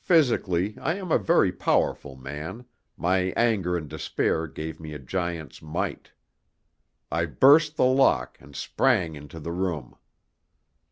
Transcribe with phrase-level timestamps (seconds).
[0.00, 2.64] Physically I am a very powerful man
[2.96, 6.10] my anger and despair gave me a giant's might.
[7.12, 9.94] I burst the lock, and sprang into the room.